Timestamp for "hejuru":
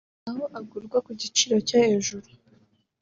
1.85-2.27